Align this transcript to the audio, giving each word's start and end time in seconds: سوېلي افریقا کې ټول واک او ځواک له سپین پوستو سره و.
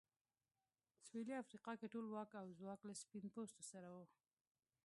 سوېلي 1.07 1.35
افریقا 1.43 1.71
کې 1.79 1.87
ټول 1.93 2.05
واک 2.13 2.31
او 2.41 2.47
ځواک 2.59 2.81
له 2.89 2.93
سپین 3.01 3.25
پوستو 3.33 3.63
سره 3.71 3.89
و. 3.95 3.97